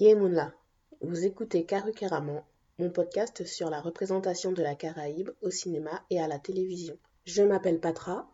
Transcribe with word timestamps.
Yemunla, 0.00 0.54
vous 1.02 1.26
écoutez 1.26 1.66
Karukeraman, 1.66 2.42
mon 2.78 2.88
podcast 2.88 3.44
sur 3.44 3.68
la 3.68 3.82
représentation 3.82 4.50
de 4.50 4.62
la 4.62 4.74
Caraïbe 4.74 5.28
au 5.42 5.50
cinéma 5.50 6.06
et 6.08 6.18
à 6.18 6.26
la 6.26 6.38
télévision. 6.38 6.96
Je 7.26 7.42
m'appelle 7.42 7.80
Patra 7.80 8.26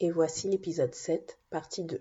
et 0.00 0.10
voici 0.10 0.48
l'épisode 0.48 0.92
7, 0.92 1.38
partie 1.48 1.84
2. 1.84 2.00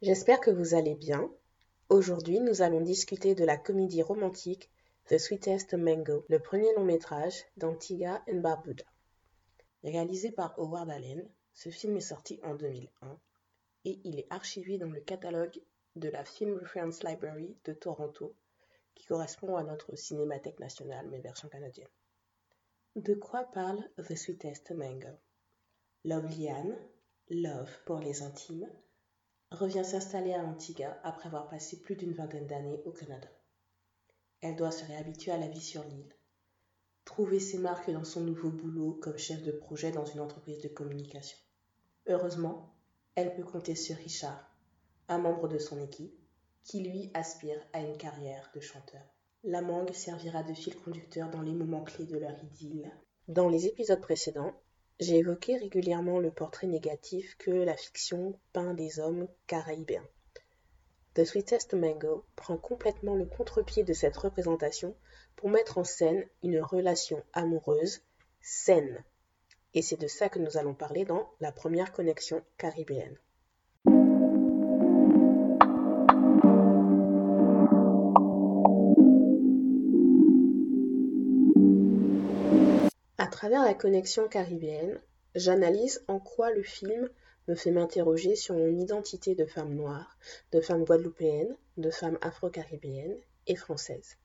J'espère 0.00 0.40
que 0.40 0.50
vous 0.50 0.74
allez 0.74 0.94
bien. 0.94 1.30
Aujourd'hui, 1.90 2.40
nous 2.40 2.62
allons 2.62 2.80
discuter 2.80 3.34
de 3.34 3.44
la 3.44 3.58
comédie 3.58 4.02
romantique 4.02 4.70
The 5.08 5.16
Sweetest 5.16 5.72
Mango, 5.72 6.26
le 6.28 6.38
premier 6.38 6.68
long 6.76 6.84
métrage 6.84 7.46
d'Antigua 7.56 8.22
and 8.30 8.40
Barbuda. 8.40 8.84
Réalisé 9.82 10.30
par 10.30 10.58
Howard 10.58 10.90
Allen, 10.90 11.26
ce 11.54 11.70
film 11.70 11.96
est 11.96 12.02
sorti 12.02 12.38
en 12.42 12.54
2001 12.54 13.18
et 13.86 14.00
il 14.04 14.18
est 14.18 14.26
archivé 14.28 14.76
dans 14.76 14.90
le 14.90 15.00
catalogue 15.00 15.62
de 15.96 16.10
la 16.10 16.26
Film 16.26 16.58
Reference 16.58 17.02
Library 17.04 17.56
de 17.64 17.72
Toronto, 17.72 18.34
qui 18.94 19.06
correspond 19.06 19.56
à 19.56 19.62
notre 19.62 19.96
Cinémathèque 19.96 20.60
nationale, 20.60 21.08
mais 21.08 21.20
version 21.20 21.48
canadienne. 21.48 21.88
De 22.94 23.14
quoi 23.14 23.44
parle 23.44 23.82
The 23.96 24.14
Sweetest 24.14 24.72
Mango? 24.72 25.16
Love 26.04 26.38
Liane, 26.38 26.76
Love 27.30 27.78
pour 27.86 28.00
les 28.00 28.20
intimes, 28.20 28.68
revient 29.52 29.86
s'installer 29.86 30.34
à 30.34 30.44
Antigua 30.44 30.98
après 31.02 31.28
avoir 31.28 31.48
passé 31.48 31.80
plus 31.80 31.96
d'une 31.96 32.12
vingtaine 32.12 32.46
d'années 32.46 32.82
au 32.84 32.90
Canada. 32.92 33.28
Elle 34.40 34.56
doit 34.56 34.70
se 34.70 34.84
réhabituer 34.84 35.32
à 35.32 35.38
la 35.38 35.48
vie 35.48 35.60
sur 35.60 35.82
l'île, 35.84 36.14
trouver 37.04 37.40
ses 37.40 37.58
marques 37.58 37.90
dans 37.90 38.04
son 38.04 38.20
nouveau 38.20 38.50
boulot 38.50 38.98
comme 39.02 39.18
chef 39.18 39.42
de 39.42 39.50
projet 39.50 39.90
dans 39.90 40.04
une 40.04 40.20
entreprise 40.20 40.60
de 40.60 40.68
communication. 40.68 41.38
Heureusement, 42.06 42.74
elle 43.14 43.34
peut 43.34 43.44
compter 43.44 43.74
sur 43.74 43.96
Richard, 43.96 44.54
un 45.08 45.18
membre 45.18 45.48
de 45.48 45.58
son 45.58 45.82
équipe, 45.82 46.14
qui 46.62 46.80
lui 46.80 47.10
aspire 47.14 47.60
à 47.72 47.80
une 47.80 47.96
carrière 47.96 48.50
de 48.54 48.60
chanteur. 48.60 49.02
La 49.42 49.62
mangue 49.62 49.92
servira 49.92 50.42
de 50.42 50.54
fil 50.54 50.76
conducteur 50.76 51.30
dans 51.30 51.42
les 51.42 51.54
moments 51.54 51.84
clés 51.84 52.06
de 52.06 52.18
leur 52.18 52.38
idylle. 52.44 52.92
Dans 53.26 53.48
les 53.48 53.66
épisodes 53.66 54.00
précédents, 54.00 54.52
j'ai 55.00 55.18
évoqué 55.18 55.56
régulièrement 55.56 56.18
le 56.18 56.30
portrait 56.30 56.66
négatif 56.66 57.36
que 57.38 57.50
la 57.50 57.76
fiction 57.76 58.38
peint 58.52 58.74
des 58.74 59.00
hommes 59.00 59.28
caraïbéens. 59.46 60.06
The 61.18 61.24
Sweetest 61.24 61.74
Mango 61.74 62.24
prend 62.36 62.56
complètement 62.56 63.16
le 63.16 63.26
contre-pied 63.26 63.82
de 63.82 63.92
cette 63.92 64.16
représentation 64.16 64.94
pour 65.34 65.50
mettre 65.50 65.76
en 65.78 65.82
scène 65.82 66.24
une 66.44 66.60
relation 66.60 67.24
amoureuse 67.32 68.02
saine. 68.40 69.02
Et 69.74 69.82
c'est 69.82 70.00
de 70.00 70.06
ça 70.06 70.28
que 70.28 70.38
nous 70.38 70.58
allons 70.58 70.74
parler 70.74 71.04
dans 71.04 71.28
la 71.40 71.50
première 71.50 71.90
connexion 71.90 72.40
caribéenne. 72.56 73.18
À 83.18 83.26
travers 83.26 83.64
la 83.64 83.74
connexion 83.74 84.28
caribéenne, 84.28 85.00
j'analyse 85.34 86.04
en 86.06 86.20
quoi 86.20 86.52
le 86.52 86.62
film 86.62 87.10
me 87.48 87.54
fait 87.54 87.70
m'interroger 87.70 88.36
sur 88.36 88.54
mon 88.54 88.76
identité 88.76 89.34
de 89.34 89.46
femme 89.46 89.74
noire, 89.74 90.18
de 90.52 90.60
femme 90.60 90.84
guadeloupéenne, 90.84 91.56
de 91.78 91.90
femme 91.90 92.18
afro-caribéenne 92.20 93.16
et 93.46 93.56
française. 93.56 94.18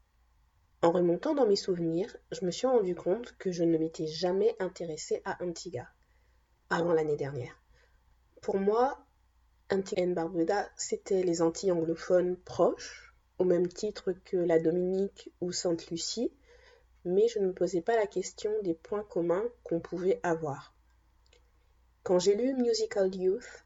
En 0.82 0.92
remontant 0.92 1.34
dans 1.34 1.48
mes 1.48 1.56
souvenirs, 1.56 2.16
je 2.32 2.46
me 2.46 2.52
suis 2.52 2.68
rendu 2.68 2.94
compte 2.94 3.34
que 3.38 3.52
je 3.52 3.64
ne 3.64 3.78
m'étais 3.78 4.08
jamais 4.08 4.54
intéressée 4.60 5.22
à 5.24 5.42
Antigua 5.42 5.88
avant 6.70 6.92
l'année 6.92 7.16
dernière. 7.16 7.58
Pour 8.42 8.58
moi, 8.58 9.06
Antigua 9.72 10.04
et 10.04 10.08
Barbuda, 10.08 10.70
c'était 10.76 11.24
les 11.24 11.42
Antilles 11.42 11.72
anglophones 11.72 12.36
proches, 12.36 13.16
au 13.40 13.46
même 13.46 13.70
titre 13.70 14.12
que 14.26 14.36
la 14.36 14.60
Dominique 14.60 15.32
ou 15.40 15.54
Sainte-Lucie, 15.54 16.34
mais 17.06 17.30
je 17.30 17.40
ne 17.40 17.48
me 17.48 17.54
posais 17.54 17.82
pas 17.82 17.96
la 17.96 18.08
question 18.08 18.52
des 18.64 18.74
points 18.74 19.04
communs 19.04 19.46
qu'on 19.64 19.80
pouvait 19.80 20.20
avoir. 20.24 20.73
Quand 22.04 22.20
j'ai 22.20 22.36
lu 22.36 22.54
Musical 22.56 23.16
Youth, 23.16 23.64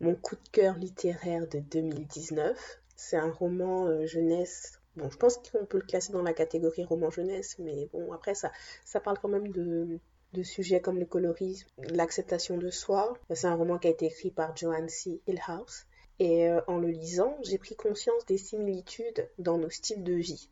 mon 0.00 0.16
coup 0.16 0.34
de 0.34 0.48
cœur 0.50 0.76
littéraire 0.76 1.46
de 1.46 1.60
2019, 1.60 2.80
c'est 2.96 3.16
un 3.16 3.30
roman 3.30 3.86
euh, 3.86 4.04
jeunesse. 4.04 4.80
Bon, 4.96 5.08
je 5.08 5.16
pense 5.16 5.36
qu'on 5.36 5.64
peut 5.64 5.78
le 5.78 5.86
classer 5.86 6.12
dans 6.12 6.22
la 6.22 6.32
catégorie 6.32 6.82
roman 6.82 7.08
jeunesse, 7.08 7.54
mais 7.60 7.88
bon, 7.92 8.12
après, 8.12 8.34
ça, 8.34 8.50
ça 8.84 8.98
parle 8.98 9.20
quand 9.20 9.28
même 9.28 9.52
de, 9.52 10.00
sujets 10.42 10.80
comme 10.80 10.98
le 10.98 11.06
colorisme, 11.06 11.68
l'acceptation 11.78 12.56
de 12.58 12.68
soi. 12.68 13.16
C'est 13.32 13.46
un 13.46 13.54
roman 13.54 13.78
qui 13.78 13.86
a 13.86 13.90
été 13.90 14.06
écrit 14.06 14.32
par 14.32 14.56
Joanne 14.56 14.88
C. 14.88 15.20
Hillhouse. 15.28 15.84
Et 16.18 16.48
euh, 16.48 16.60
en 16.66 16.78
le 16.78 16.88
lisant, 16.88 17.38
j'ai 17.44 17.58
pris 17.58 17.76
conscience 17.76 18.26
des 18.26 18.38
similitudes 18.38 19.28
dans 19.38 19.56
nos 19.56 19.70
styles 19.70 20.02
de 20.02 20.14
vie. 20.14 20.50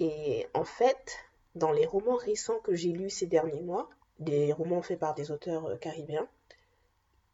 Et 0.00 0.48
en 0.54 0.64
fait, 0.64 1.18
dans 1.54 1.70
les 1.70 1.86
romans 1.86 2.16
récents 2.16 2.58
que 2.64 2.74
j'ai 2.74 2.90
lus 2.90 3.10
ces 3.10 3.26
derniers 3.26 3.62
mois, 3.62 3.88
des 4.18 4.52
romans 4.52 4.82
faits 4.82 4.98
par 4.98 5.14
des 5.14 5.30
auteurs 5.30 5.66
euh, 5.66 5.76
caribéens, 5.76 6.28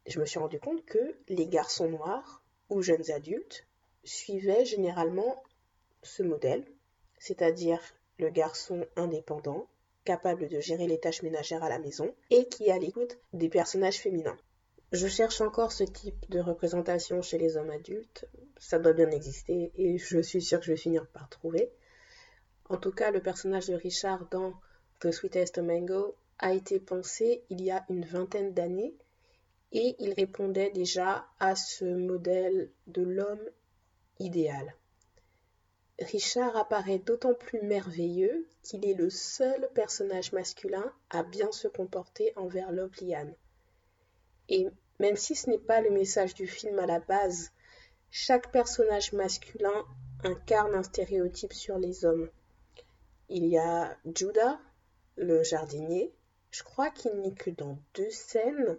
je 0.07 0.19
me 0.19 0.25
suis 0.25 0.39
rendu 0.39 0.59
compte 0.59 0.85
que 0.85 1.15
les 1.27 1.47
garçons 1.47 1.89
noirs 1.89 2.41
ou 2.69 2.81
jeunes 2.81 3.11
adultes 3.11 3.65
suivaient 4.03 4.65
généralement 4.65 5.43
ce 6.03 6.23
modèle, 6.23 6.65
c'est-à-dire 7.19 7.81
le 8.17 8.29
garçon 8.29 8.85
indépendant, 8.95 9.67
capable 10.05 10.47
de 10.47 10.59
gérer 10.59 10.87
les 10.87 10.99
tâches 10.99 11.21
ménagères 11.21 11.63
à 11.63 11.69
la 11.69 11.79
maison 11.79 12.13
et 12.29 12.47
qui 12.47 12.65
est 12.65 12.71
à 12.71 12.79
l'écoute 12.79 13.17
des 13.33 13.49
personnages 13.49 13.99
féminins. 13.99 14.37
Je 14.91 15.07
cherche 15.07 15.41
encore 15.41 15.71
ce 15.71 15.83
type 15.83 16.29
de 16.31 16.39
représentation 16.39 17.21
chez 17.21 17.37
les 17.37 17.57
hommes 17.57 17.69
adultes, 17.69 18.25
ça 18.57 18.79
doit 18.79 18.93
bien 18.93 19.11
exister 19.11 19.71
et 19.75 19.97
je 19.99 20.19
suis 20.19 20.41
sûre 20.41 20.59
que 20.59 20.65
je 20.65 20.71
vais 20.71 20.77
finir 20.77 21.05
par 21.07 21.29
trouver. 21.29 21.69
En 22.69 22.77
tout 22.77 22.91
cas, 22.91 23.11
le 23.11 23.21
personnage 23.21 23.67
de 23.67 23.75
Richard 23.75 24.27
dans 24.29 24.53
The 24.99 25.11
Sweetest 25.11 25.59
Mango 25.59 26.15
a 26.39 26.53
été 26.53 26.79
pensé 26.79 27.43
il 27.49 27.61
y 27.61 27.71
a 27.71 27.85
une 27.89 28.05
vingtaine 28.05 28.53
d'années 28.53 28.95
et 29.71 29.95
il 29.99 30.13
répondait 30.13 30.71
déjà 30.71 31.27
à 31.39 31.55
ce 31.55 31.85
modèle 31.85 32.71
de 32.87 33.03
l'homme 33.03 33.49
idéal. 34.19 34.75
Richard 35.99 36.55
apparaît 36.55 36.99
d'autant 36.99 37.33
plus 37.33 37.61
merveilleux 37.61 38.47
qu'il 38.63 38.85
est 38.85 38.93
le 38.93 39.09
seul 39.09 39.69
personnage 39.73 40.31
masculin 40.31 40.93
à 41.09 41.23
bien 41.23 41.51
se 41.51 41.67
comporter 41.67 42.31
envers 42.37 42.71
Liane. 42.71 43.33
Et 44.47 44.67
même 44.99 45.17
si 45.17 45.35
ce 45.35 45.49
n'est 45.49 45.59
pas 45.59 45.81
le 45.81 45.89
message 45.89 46.33
du 46.33 46.47
film 46.47 46.79
à 46.79 46.85
la 46.85 46.99
base, 46.99 47.51
chaque 48.11 48.51
personnage 48.51 49.13
masculin 49.13 49.85
incarne 50.23 50.73
un 50.73 50.83
stéréotype 50.83 51.53
sur 51.53 51.77
les 51.77 52.05
hommes. 52.05 52.29
Il 53.27 53.45
y 53.45 53.57
a 53.57 53.95
Judah, 54.15 54.59
le 55.15 55.43
jardinier. 55.43 56.11
Je 56.51 56.63
crois 56.63 56.89
qu'il 56.89 57.13
n'est 57.21 57.33
que 57.33 57.51
dans 57.51 57.77
deux 57.93 58.09
scènes, 58.09 58.77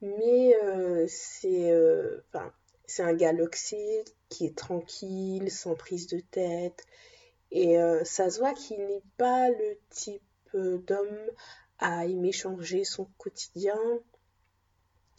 mais 0.00 0.54
euh, 0.62 1.06
c'est 1.08 1.70
euh, 1.70 2.22
c'est 2.86 3.02
un 3.02 3.14
gars 3.14 3.32
qui 4.28 4.46
est 4.46 4.56
tranquille, 4.56 5.50
sans 5.50 5.74
prise 5.74 6.06
de 6.06 6.20
tête. 6.20 6.84
Et 7.50 7.78
euh, 7.78 8.04
ça 8.04 8.30
se 8.30 8.38
voit 8.38 8.54
qu'il 8.54 8.78
n'est 8.86 9.02
pas 9.16 9.48
le 9.50 9.78
type 9.90 10.22
d'homme 10.54 11.30
à 11.78 12.06
aimer 12.06 12.32
changer 12.32 12.84
son 12.84 13.06
quotidien. 13.18 13.78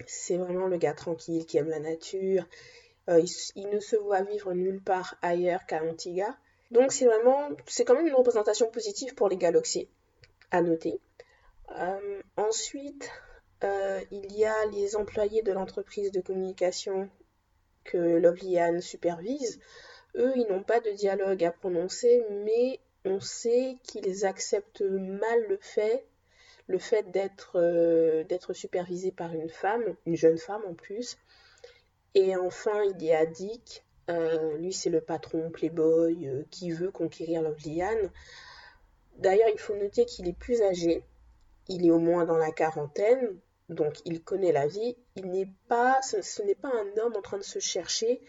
C'est 0.07 0.37
vraiment 0.37 0.67
le 0.67 0.77
gars 0.77 0.93
tranquille 0.93 1.45
qui 1.45 1.57
aime 1.57 1.69
la 1.69 1.79
nature. 1.79 2.47
il, 3.07 3.69
ne 3.69 3.79
se 3.79 3.95
voit 3.97 4.21
vivre 4.21 4.53
nulle 4.53 4.81
part 4.81 5.15
ailleurs 5.21 5.65
qu'à 5.65 5.83
Antigua. 5.83 6.35
Donc 6.71 6.91
c'est 6.91 7.05
vraiment, 7.05 7.49
quand 7.85 7.95
même 7.95 8.07
une 8.07 8.13
représentation 8.13 8.69
positive 8.71 9.15
pour 9.15 9.29
les 9.29 9.37
galaxies, 9.37 9.89
à 10.51 10.61
noter. 10.61 10.99
Euh, 11.77 12.21
ensuite, 12.37 13.11
euh, 13.63 14.01
il 14.11 14.35
y 14.35 14.45
a 14.45 14.65
les 14.67 14.95
employés 14.95 15.41
de 15.43 15.51
l'entreprise 15.51 16.11
de 16.11 16.21
communication 16.21 17.09
que 17.83 17.97
Lovelian 17.97 18.81
supervise. 18.81 19.59
Eux, 20.15 20.33
ils 20.35 20.47
n'ont 20.47 20.63
pas 20.63 20.79
de 20.79 20.91
dialogue 20.91 21.43
à 21.43 21.51
prononcer, 21.51 22.25
mais 22.43 22.79
on 23.05 23.19
sait 23.19 23.77
qu'ils 23.83 24.25
acceptent 24.25 24.81
mal 24.81 25.45
le 25.47 25.57
fait, 25.61 26.05
le 26.67 26.79
fait 26.79 27.11
d'être 27.11 27.57
euh, 27.59 28.23
supervisé 28.53 29.11
par 29.11 29.33
une 29.33 29.49
femme, 29.49 29.95
une 30.05 30.15
jeune 30.15 30.37
femme 30.37 30.63
en 30.67 30.73
plus. 30.73 31.17
Et 32.15 32.35
enfin, 32.35 32.83
il 32.83 33.03
y 33.03 33.13
a 33.13 33.25
Dick, 33.25 33.83
lui, 34.57 34.73
c'est 34.73 34.89
le 34.89 35.01
patron 35.01 35.51
playboy 35.51 36.27
qui 36.49 36.71
veut 36.71 36.89
conquérir 36.89 37.43
Loveliane. 37.43 38.09
D'ailleurs, 39.17 39.49
il 39.53 39.59
faut 39.59 39.75
noter 39.75 40.05
qu'il 40.05 40.27
est 40.27 40.37
plus 40.37 40.63
âgé. 40.63 41.03
Il 41.69 41.85
est 41.85 41.91
au 41.91 41.99
moins 41.99 42.25
dans 42.25 42.37
la 42.37 42.51
quarantaine, 42.51 43.37
donc 43.69 44.01
il 44.05 44.21
connaît 44.21 44.51
la 44.51 44.67
vie. 44.67 44.97
Il 45.15 45.31
n'est 45.31 45.49
pas, 45.67 46.01
ce, 46.01 46.41
n'est 46.41 46.55
pas 46.55 46.69
un 46.69 47.01
homme 47.01 47.15
en 47.15 47.21
train 47.21 47.37
de 47.37 47.43
se 47.43 47.59
chercher 47.59 48.21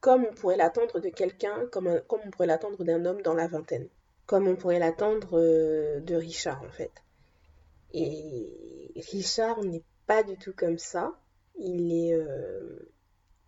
comme 0.00 0.24
on 0.24 0.34
pourrait 0.34 0.56
l'attendre 0.56 1.00
de 1.00 1.08
quelqu'un, 1.08 1.66
comme, 1.72 2.00
comme 2.06 2.20
on 2.24 2.30
pourrait 2.30 2.46
l'attendre 2.46 2.82
d'un 2.84 3.04
homme 3.04 3.22
dans 3.22 3.34
la 3.34 3.48
vingtaine. 3.48 3.88
comme 4.26 4.48
on 4.48 4.56
pourrait 4.56 4.78
l'attendre 4.78 5.38
euh, 5.38 6.00
de 6.00 6.14
Richard 6.14 6.62
en 6.62 6.70
fait. 6.70 6.92
Et 7.92 8.92
Richard 9.10 9.62
n'est 9.64 9.84
pas 10.06 10.22
du 10.22 10.36
tout 10.36 10.52
comme 10.54 10.78
ça. 10.78 11.12
Il 11.58 11.92
est 11.92 12.14
euh, 12.14 12.90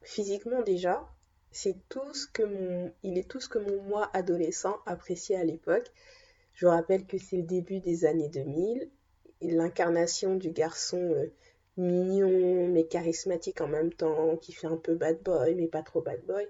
physiquement 0.02 0.62
déjà, 0.62 1.06
c'est 1.50 1.76
tout 1.88 2.14
ce 2.14 2.26
que 2.26 2.42
mon, 2.42 2.92
il 3.02 3.18
est 3.18 3.28
tout 3.28 3.40
ce 3.40 3.48
que 3.48 3.58
mon 3.58 3.82
moi 3.82 4.10
adolescent 4.12 4.78
appréciait 4.86 5.36
à 5.36 5.44
l'époque. 5.44 5.90
Je 6.54 6.66
vous 6.66 6.72
rappelle 6.72 7.06
que 7.06 7.18
c'est 7.18 7.36
le 7.36 7.42
début 7.42 7.80
des 7.80 8.04
années 8.04 8.28
2000, 8.28 8.90
l'incarnation 9.40 10.36
du 10.36 10.50
garçon 10.50 10.98
euh, 10.98 11.32
mignon 11.76 12.68
mais 12.68 12.84
charismatique 12.84 13.60
en 13.60 13.68
même 13.68 13.92
temps, 13.92 14.36
qui 14.36 14.52
fait 14.52 14.66
un 14.66 14.76
peu 14.76 14.94
bad 14.94 15.22
boy 15.22 15.54
mais 15.54 15.68
pas 15.68 15.82
trop 15.82 16.00
bad 16.02 16.20
boy. 16.26 16.46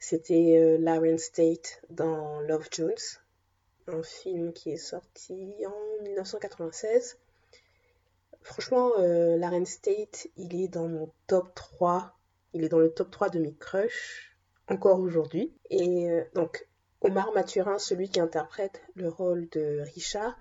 C'était 0.00 0.56
euh, 0.58 0.78
Lawrence 0.78 1.22
State 1.22 1.82
dans 1.90 2.40
Love 2.42 2.68
Jones, 2.70 2.94
un 3.88 4.02
film 4.02 4.52
qui 4.52 4.70
est 4.70 4.76
sorti 4.76 5.52
en 5.66 6.02
1996. 6.04 7.18
Franchement, 8.42 8.92
euh, 8.98 9.36
Lawrence 9.36 9.70
State, 9.70 10.28
il 10.36 10.62
est 10.62 10.68
dans 10.68 10.88
mon 10.88 11.10
top 11.26 11.52
3. 11.54 12.16
Il 12.54 12.64
est 12.64 12.68
dans 12.68 12.78
le 12.78 12.90
top 12.90 13.10
3 13.10 13.28
de 13.30 13.40
mes 13.40 13.54
crushs, 13.54 14.36
encore 14.68 15.00
aujourd'hui. 15.00 15.52
Et 15.70 16.10
euh, 16.10 16.22
donc, 16.34 16.66
Omar 17.00 17.32
Mathurin, 17.32 17.78
celui 17.78 18.08
qui 18.08 18.20
interprète 18.20 18.80
le 18.94 19.08
rôle 19.08 19.48
de 19.50 19.80
Richard, 19.94 20.38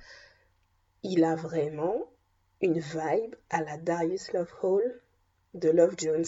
il 1.04 1.24
a 1.24 1.36
vraiment 1.36 2.10
une 2.62 2.80
vibe 2.80 3.36
à 3.50 3.62
la 3.62 3.78
Darius 3.78 4.34
Love 4.34 4.54
Hall 4.64 5.02
de 5.54 5.70
Love 5.70 5.96
Jones. 5.98 6.26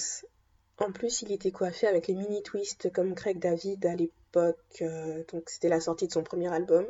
En 0.78 0.92
plus, 0.92 1.22
il 1.24 1.32
était 1.32 1.52
coiffé 1.52 1.88
avec 1.88 2.08
les 2.08 2.14
mini 2.14 2.42
twists 2.44 2.92
comme 2.92 3.16
Craig 3.16 3.40
David 3.40 3.86
à 3.86 3.96
l'époque. 3.96 4.82
Euh, 4.82 5.24
donc, 5.32 5.50
c'était 5.50 5.70
la 5.70 5.80
sortie 5.82 6.08
de 6.08 6.14
son 6.14 6.24
premier 6.24 6.52
album, 6.54 6.86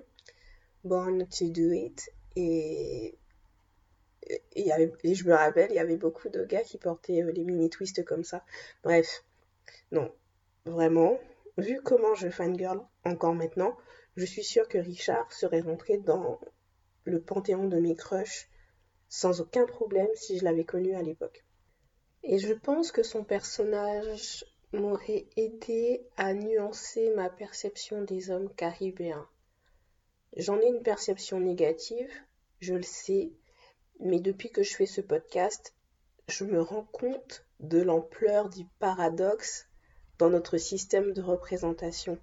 Born 0.84 1.28
to 1.28 1.50
Do 1.50 1.72
It. 1.72 2.12
Et, 2.36 3.18
et, 4.56 5.16
je 5.16 5.26
me 5.26 5.34
rappelle, 5.34 5.72
il 5.72 5.76
y 5.76 5.80
avait 5.80 5.98
beaucoup 5.98 6.30
de 6.30 6.44
gars 6.46 6.62
qui 6.62 6.78
portaient 6.78 7.24
euh, 7.24 7.32
les 7.32 7.44
mini 7.44 7.70
twists 7.70 8.04
comme 8.06 8.24
ça. 8.24 8.44
Bref, 8.84 9.24
non, 9.92 10.12
vraiment, 10.66 11.20
vu 11.58 11.82
comment 11.82 12.14
je 12.14 12.30
fangirl 12.30 12.82
encore 13.06 13.34
maintenant, 13.34 13.76
je 14.16 14.26
suis 14.26 14.44
sûre 14.44 14.68
que 14.68 14.78
Richard 14.78 15.32
serait 15.32 15.62
rentré 15.62 15.98
dans 15.98 16.40
le 17.10 17.22
panthéon 17.22 17.68
de 17.68 17.80
mes 17.80 17.96
crushs 17.96 18.50
sans 19.10 19.42
aucun 19.42 19.66
problème 19.66 20.10
si 20.16 20.38
je 20.38 20.44
l'avais 20.44 20.66
connu 20.66 20.96
à 20.96 21.02
l'époque. 21.02 21.44
Et 22.24 22.38
je 22.38 22.54
pense 22.54 22.92
que 22.92 23.04
son 23.04 23.24
personnage 23.24 24.46
m'aurait 24.72 25.26
aidé 25.36 26.06
à 26.16 26.34
nuancer 26.34 27.12
ma 27.16 27.30
perception 27.30 28.04
des 28.04 28.30
hommes 28.30 28.54
caribéens. 28.56 29.28
J'en 30.38 30.60
ai 30.60 30.68
une 30.68 30.84
perception 30.84 31.40
négative, 31.40 32.12
je 32.60 32.76
le 32.76 32.84
sais, 32.84 33.32
mais 34.00 34.20
depuis 34.20 34.52
que 34.52 34.62
je 34.62 34.76
fais 34.76 34.86
ce 34.86 35.02
podcast, 35.02 35.74
je 36.28 36.44
me 36.44 36.62
rends 36.62 36.88
compte 36.92 37.46
de 37.60 37.82
l'ampleur 37.82 38.50
du 38.50 38.66
paradoxe 38.78 39.68
dans 40.20 40.30
notre 40.30 40.58
système 40.58 41.14
de 41.14 41.22
représentation. 41.22 42.20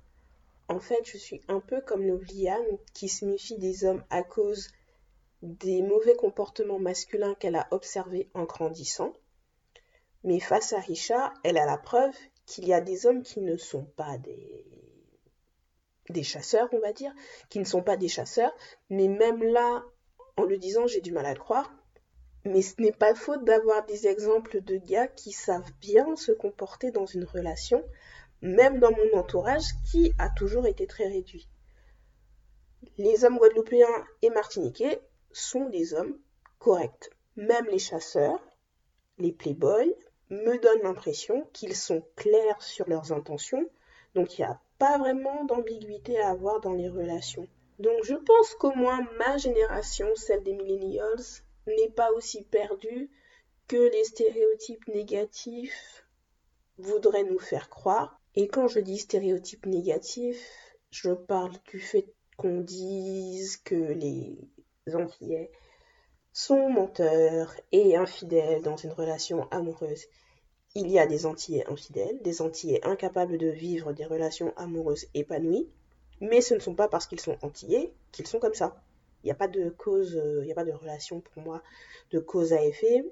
En 0.69 0.79
fait, 0.79 1.05
je 1.05 1.17
suis 1.17 1.41
un 1.49 1.61
peu 1.61 1.81
comme 1.81 2.05
Liane 2.05 2.79
qui 2.95 3.09
se 3.09 3.25
méfie 3.25 3.59
des 3.59 3.85
hommes 3.85 4.05
à 4.11 4.23
cause 4.23 4.69
des 5.43 5.83
mauvais 5.83 6.17
comportements 6.17 6.79
masculins 6.79 7.35
qu'elle 7.35 7.57
a 7.57 7.69
observés 7.71 8.31
en 8.35 8.45
grandissant. 8.45 9.13
Mais 10.25 10.41
face 10.41 10.73
à 10.73 10.81
Richard, 10.81 11.33
elle 11.45 11.59
a 11.59 11.67
la 11.67 11.79
preuve 11.79 12.15
qu'il 12.47 12.67
y 12.67 12.73
a 12.73 12.81
des 12.81 13.07
hommes 13.07 13.23
qui 13.23 13.41
ne 13.41 13.57
sont 13.57 13.85
pas 13.85 14.19
des 16.09 16.23
chasseurs, 16.23 16.69
on 16.73 16.79
va 16.79 16.93
dire, 16.93 17.13
qui 17.49 17.59
ne 17.59 17.65
sont 17.65 17.83
pas 17.83 17.97
des 17.97 18.09
chasseurs, 18.09 18.55
mais 18.91 19.09
même 19.09 19.43
là, 19.43 19.85
en 20.37 20.45
le 20.45 20.57
disant, 20.57 20.87
j'ai 20.87 21.01
du 21.01 21.13
mal 21.13 21.27
à 21.27 21.35
le 21.35 21.41
croire. 21.41 21.73
Mais 22.45 22.63
ce 22.63 22.81
n'est 22.81 22.93
pas 22.93 23.15
faute 23.15 23.45
d'avoir 23.45 23.85
des 23.87 24.07
exemples 24.07 24.61
de 24.63 24.77
gars 24.77 25.09
qui 25.09 25.33
savent 25.33 25.73
bien 25.81 26.15
se 26.15 26.31
comporter 26.31 26.93
dans 26.93 27.07
une 27.07 27.25
relation, 27.25 27.85
même 28.41 28.79
dans 28.79 28.93
mon 28.93 29.19
entourage 29.19 29.65
qui 29.91 30.13
a 30.19 30.31
toujours 30.31 30.67
été 30.67 30.87
très 30.87 31.09
réduit. 31.09 31.49
Les 32.99 33.25
hommes 33.25 33.39
guadeloupéens 33.39 34.07
et 34.23 34.31
martiniquais 34.31 35.01
sont 35.37 35.69
des 35.69 35.95
hommes 35.95 36.19
corrects. 36.59 37.11
Même 37.37 37.67
les 37.67 37.79
chasseurs, 37.79 38.41
les 39.19 39.33
playboys, 39.33 39.95
me 40.31 40.59
donnent 40.59 40.83
l'impression 40.83 41.49
qu'ils 41.53 41.77
sont 41.77 42.03
clairs 42.17 42.63
sur 42.63 42.89
leurs 42.89 43.13
intentions, 43.13 43.69
donc 44.15 44.39
il 44.39 44.43
n'y 44.43 44.49
a 44.49 44.61
pas 44.79 44.99
vraiment 44.99 45.45
d'ambiguïté 45.45 46.19
à 46.19 46.31
avoir 46.31 46.61
dans 46.61 46.73
les 46.73 46.89
relations. 46.89 47.47
Donc 47.79 48.03
je 48.05 48.15
pense 48.15 48.55
qu'au 48.55 48.75
moins 48.75 49.07
ma 49.19 49.37
génération, 49.37 50.09
celle 50.15 50.43
des 50.43 50.55
millennials, 50.55 51.43
n'est 51.67 51.91
pas 51.91 52.13
aussi 52.13 52.43
perdue 52.43 53.11
que 53.69 53.77
les 53.77 54.05
stéréotypes 54.05 54.89
négatifs 54.89 56.07
voudraient 56.79 57.25
nous 57.25 57.39
faire 57.39 57.69
croire. 57.69 58.21
Et 58.35 58.49
quand 58.49 58.69
je 58.69 58.81
dis 58.81 58.99
stéréotypes 58.99 59.67
négatifs, 59.67 60.77
je 60.91 61.11
parle 61.11 61.53
du 61.69 61.81
fait 61.81 62.07
qu'on 62.37 62.61
dise 62.61 63.57
que 63.59 63.75
les 63.75 64.39
Antillais 64.95 65.51
sont 66.33 66.69
menteurs 66.69 67.55
et 67.73 67.97
infidèles 67.97 68.63
dans 68.63 68.77
une 68.77 68.93
relation 68.93 69.49
amoureuse. 69.51 70.05
Il 70.75 70.91
y 70.91 70.99
a 70.99 71.07
des 71.07 71.27
Antillais 71.27 71.67
infidèles, 71.69 72.21
des 72.23 72.43
Antillais 72.43 72.87
incapables 72.87 73.39
de 73.39 73.49
vivre 73.49 73.93
des 73.93 74.05
relations 74.05 74.53
amoureuses 74.57 75.07
épanouies, 75.15 75.69
mais 76.21 76.41
ce 76.41 76.55
ne 76.55 76.61
sont 76.61 76.75
pas 76.75 76.89
parce 76.89 77.07
qu'ils 77.07 77.21
sont 77.21 77.37
Antillais 77.43 77.93
qu'ils 78.13 78.27
sont 78.27 78.39
comme 78.39 78.55
ça. 78.55 78.81
Il 79.23 79.27
n'y 79.27 79.33
a 79.33 79.37
pas 79.37 79.49
de 79.49 79.71
cause, 79.71 80.15
euh, 80.15 80.43
il 80.43 80.47
n'y 80.47 80.53
a 80.53 80.55
pas 80.55 80.65
de 80.65 80.73
relation 80.73 81.21
pour 81.21 81.43
moi 81.43 81.63
de 82.13 82.19
cause 82.19 82.53
à 82.53 82.63
effet. 82.63 83.05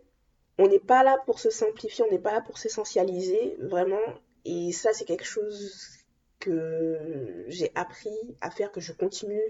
On 0.58 0.68
n'est 0.68 0.78
pas 0.78 1.02
là 1.02 1.18
pour 1.26 1.40
se 1.40 1.50
simplifier, 1.50 2.04
on 2.06 2.10
n'est 2.12 2.20
pas 2.20 2.32
là 2.32 2.40
pour 2.40 2.58
s'essentialiser, 2.58 3.56
vraiment. 3.58 3.98
Et 4.44 4.70
ça, 4.70 4.92
c'est 4.92 5.06
quelque 5.06 5.24
chose 5.24 6.03
que 6.40 7.44
j'ai 7.48 7.72
appris 7.74 8.16
à 8.40 8.50
faire, 8.50 8.72
que 8.72 8.80
je 8.80 8.92
continue 8.92 9.42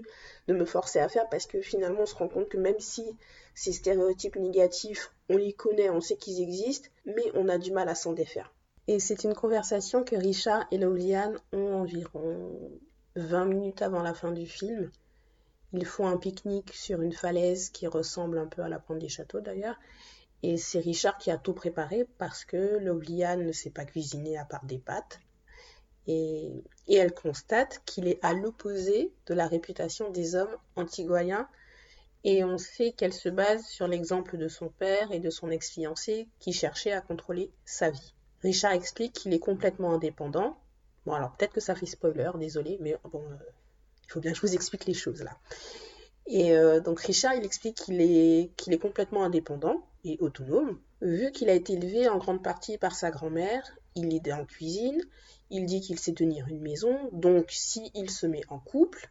de 0.47 0.53
me 0.53 0.65
forcer 0.65 0.99
à 0.99 1.09
faire, 1.09 1.27
parce 1.29 1.45
que 1.45 1.61
finalement 1.61 2.01
on 2.01 2.05
se 2.05 2.15
rend 2.15 2.27
compte 2.27 2.49
que 2.49 2.57
même 2.57 2.79
si 2.79 3.05
ces 3.53 3.73
stéréotypes 3.73 4.35
négatifs, 4.35 5.11
on 5.29 5.37
les 5.37 5.53
connaît, 5.53 5.89
on 5.89 6.01
sait 6.01 6.17
qu'ils 6.17 6.41
existent, 6.41 6.89
mais 7.05 7.31
on 7.33 7.49
a 7.49 7.57
du 7.57 7.71
mal 7.71 7.89
à 7.89 7.95
s'en 7.95 8.13
défaire. 8.13 8.53
Et 8.87 8.99
c'est 8.99 9.23
une 9.23 9.33
conversation 9.33 10.03
que 10.03 10.15
Richard 10.15 10.65
et 10.71 10.77
Lauliane 10.77 11.39
ont 11.51 11.73
environ 11.73 12.71
20 13.15 13.45
minutes 13.45 13.81
avant 13.81 14.03
la 14.03 14.13
fin 14.13 14.31
du 14.31 14.45
film. 14.45 14.91
Ils 15.73 15.85
font 15.85 16.07
un 16.07 16.17
pique-nique 16.17 16.73
sur 16.73 17.01
une 17.01 17.11
falaise 17.11 17.69
qui 17.69 17.87
ressemble 17.87 18.37
un 18.37 18.45
peu 18.45 18.61
à 18.61 18.69
la 18.69 18.79
pointe 18.79 18.99
des 18.99 19.09
châteaux 19.09 19.41
d'ailleurs. 19.41 19.79
Et 20.43 20.57
c'est 20.57 20.79
Richard 20.79 21.17
qui 21.17 21.31
a 21.31 21.37
tout 21.37 21.53
préparé 21.53 22.07
parce 22.19 22.45
que 22.45 22.77
Lauliane 22.77 23.43
ne 23.43 23.51
sait 23.51 23.71
pas 23.71 23.85
cuisiner 23.85 24.37
à 24.37 24.45
part 24.45 24.65
des 24.65 24.77
pâtes. 24.77 25.19
Et, 26.07 26.63
elle 26.87 27.13
constate 27.13 27.81
qu'il 27.85 28.07
est 28.07 28.19
à 28.21 28.33
l'opposé 28.33 29.11
de 29.25 29.33
la 29.33 29.47
réputation 29.47 30.11
des 30.11 30.35
hommes 30.35 30.55
antiguayens 30.75 31.47
et 32.23 32.43
on 32.43 32.57
sait 32.57 32.91
qu'elle 32.91 33.13
se 33.13 33.29
base 33.29 33.65
sur 33.65 33.87
l'exemple 33.87 34.37
de 34.37 34.47
son 34.47 34.69
père 34.69 35.11
et 35.11 35.19
de 35.19 35.29
son 35.29 35.49
ex-fiancé 35.49 36.27
qui 36.39 36.53
cherchait 36.53 36.91
à 36.91 37.01
contrôler 37.01 37.51
sa 37.65 37.89
vie. 37.89 38.13
Richard 38.41 38.73
explique 38.73 39.13
qu'il 39.13 39.33
est 39.33 39.39
complètement 39.39 39.93
indépendant. 39.93 40.57
Bon 41.05 41.13
alors 41.13 41.35
peut-être 41.35 41.53
que 41.53 41.61
ça 41.61 41.75
fait 41.75 41.85
spoiler, 41.85 42.31
désolé, 42.35 42.77
mais 42.81 42.95
bon, 43.11 43.23
euh, 43.23 43.35
il 44.07 44.11
faut 44.11 44.19
bien 44.19 44.31
que 44.31 44.37
je 44.37 44.41
vous 44.41 44.53
explique 44.53 44.85
les 44.85 44.93
choses 44.93 45.23
là. 45.23 45.37
Et 46.27 46.55
euh, 46.55 46.79
donc 46.79 46.99
Richard, 47.01 47.35
il 47.35 47.45
explique 47.45 47.77
qu'il 47.77 48.01
est, 48.01 48.51
qu'il 48.57 48.73
est 48.73 48.79
complètement 48.79 49.23
indépendant 49.23 49.85
et 50.03 50.17
autonome. 50.19 50.79
Vu 51.01 51.31
qu'il 51.31 51.49
a 51.49 51.53
été 51.53 51.73
élevé 51.73 52.07
en 52.07 52.17
grande 52.17 52.41
partie 52.41 52.77
par 52.77 52.95
sa 52.95 53.11
grand-mère, 53.11 53.77
il 53.95 54.13
est 54.15 54.33
en 54.33 54.45
cuisine, 54.45 55.01
il 55.49 55.65
dit 55.65 55.81
qu'il 55.81 55.99
sait 55.99 56.13
tenir 56.13 56.47
une 56.47 56.61
maison, 56.61 56.97
donc 57.11 57.51
s'il 57.51 58.09
se 58.09 58.25
met 58.25 58.43
en 58.49 58.59
couple, 58.59 59.09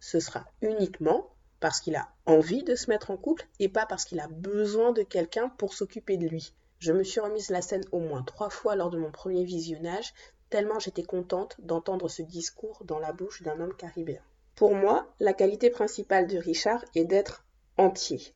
ce 0.00 0.20
sera 0.20 0.46
uniquement 0.60 1.28
parce 1.60 1.80
qu'il 1.80 1.96
a 1.96 2.08
envie 2.26 2.64
de 2.64 2.74
se 2.74 2.90
mettre 2.90 3.10
en 3.10 3.16
couple 3.16 3.46
et 3.60 3.68
pas 3.68 3.86
parce 3.86 4.04
qu'il 4.04 4.20
a 4.20 4.28
besoin 4.28 4.92
de 4.92 5.02
quelqu'un 5.02 5.48
pour 5.48 5.74
s'occuper 5.74 6.16
de 6.16 6.26
lui. 6.26 6.52
Je 6.78 6.92
me 6.92 7.04
suis 7.04 7.20
remise 7.20 7.50
la 7.50 7.62
scène 7.62 7.84
au 7.92 8.00
moins 8.00 8.22
trois 8.22 8.50
fois 8.50 8.74
lors 8.74 8.90
de 8.90 8.98
mon 8.98 9.12
premier 9.12 9.44
visionnage, 9.44 10.12
tellement 10.50 10.80
j'étais 10.80 11.04
contente 11.04 11.56
d'entendre 11.60 12.08
ce 12.08 12.22
discours 12.22 12.84
dans 12.84 12.98
la 12.98 13.12
bouche 13.12 13.42
d'un 13.42 13.60
homme 13.60 13.74
caribéen. 13.74 14.20
Pour 14.56 14.74
moi, 14.74 15.14
la 15.20 15.32
qualité 15.32 15.70
principale 15.70 16.26
de 16.26 16.38
Richard 16.38 16.84
est 16.94 17.04
d'être 17.04 17.44
entier. 17.78 18.34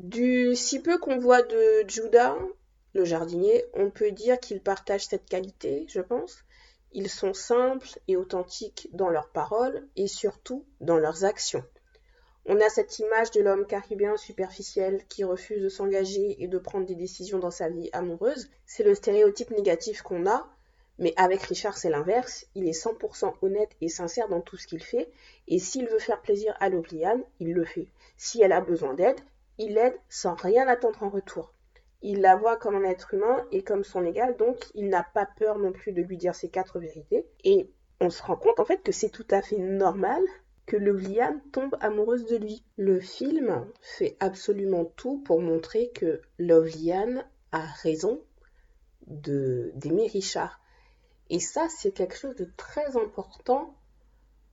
Du 0.00 0.56
si 0.56 0.80
peu 0.80 0.98
qu'on 0.98 1.18
voit 1.18 1.42
de 1.42 1.84
Judah, 1.86 2.36
le 2.94 3.04
jardinier, 3.04 3.64
on 3.74 3.90
peut 3.90 4.12
dire 4.12 4.38
qu'ils 4.38 4.62
partagent 4.62 5.06
cette 5.06 5.28
qualité, 5.28 5.84
je 5.88 6.00
pense. 6.00 6.44
Ils 6.92 7.10
sont 7.10 7.34
simples 7.34 7.88
et 8.06 8.16
authentiques 8.16 8.88
dans 8.92 9.08
leurs 9.08 9.30
paroles 9.30 9.84
et 9.96 10.06
surtout 10.06 10.64
dans 10.80 10.96
leurs 10.96 11.24
actions. 11.24 11.64
On 12.46 12.60
a 12.60 12.68
cette 12.68 12.98
image 12.98 13.30
de 13.32 13.40
l'homme 13.40 13.66
caribéen 13.66 14.16
superficiel 14.16 15.02
qui 15.08 15.24
refuse 15.24 15.62
de 15.62 15.68
s'engager 15.68 16.42
et 16.42 16.46
de 16.46 16.58
prendre 16.58 16.86
des 16.86 16.94
décisions 16.94 17.38
dans 17.38 17.50
sa 17.50 17.68
vie 17.68 17.90
amoureuse. 17.92 18.48
C'est 18.66 18.84
le 18.84 18.94
stéréotype 18.94 19.50
négatif 19.50 20.02
qu'on 20.02 20.26
a, 20.26 20.46
Mais 20.98 21.14
avec 21.16 21.42
Richard, 21.42 21.76
c'est 21.76 21.90
l'inverse. 21.90 22.46
Il 22.54 22.68
est 22.68 22.78
100% 22.78 23.34
honnête 23.42 23.70
et 23.80 23.88
sincère 23.88 24.28
dans 24.28 24.42
tout 24.42 24.56
ce 24.56 24.68
qu'il 24.68 24.82
fait. 24.82 25.10
Et 25.48 25.58
s'il 25.58 25.88
veut 25.88 25.98
faire 25.98 26.20
plaisir 26.20 26.54
à 26.60 26.68
Lovliane, 26.68 27.24
il 27.40 27.54
le 27.54 27.64
fait. 27.64 27.88
Si 28.16 28.40
elle 28.42 28.52
a 28.52 28.60
besoin 28.60 28.94
d'aide, 28.94 29.18
il 29.58 29.74
l'aide 29.74 29.98
sans 30.08 30.34
rien 30.34 30.68
attendre 30.68 31.02
en 31.02 31.08
retour. 31.08 31.53
Il 32.06 32.20
la 32.20 32.36
voit 32.36 32.58
comme 32.58 32.76
un 32.76 32.84
être 32.84 33.14
humain 33.14 33.46
et 33.50 33.62
comme 33.64 33.82
son 33.82 34.04
égal, 34.04 34.36
donc 34.36 34.58
il 34.74 34.90
n'a 34.90 35.02
pas 35.02 35.26
peur 35.38 35.58
non 35.58 35.72
plus 35.72 35.92
de 35.92 36.02
lui 36.02 36.18
dire 36.18 36.34
ses 36.34 36.50
quatre 36.50 36.78
vérités. 36.78 37.26
Et 37.44 37.70
on 37.98 38.10
se 38.10 38.22
rend 38.22 38.36
compte 38.36 38.60
en 38.60 38.66
fait 38.66 38.82
que 38.82 38.92
c'est 38.92 39.08
tout 39.08 39.26
à 39.30 39.40
fait 39.40 39.56
normal 39.56 40.22
que 40.66 40.76
Lovliane 40.76 41.40
tombe 41.50 41.76
amoureuse 41.80 42.26
de 42.26 42.36
lui. 42.36 42.62
Le 42.76 43.00
film 43.00 43.66
fait 43.80 44.18
absolument 44.20 44.84
tout 44.84 45.22
pour 45.22 45.40
montrer 45.40 45.92
que 45.94 46.20
Lovliane 46.38 47.24
a 47.52 47.64
raison 47.82 48.20
de 49.06 49.72
d'aimer 49.74 50.06
Richard. 50.06 50.60
Et 51.30 51.40
ça, 51.40 51.68
c'est 51.70 51.92
quelque 51.92 52.18
chose 52.18 52.36
de 52.36 52.50
très 52.58 52.98
important 52.98 53.74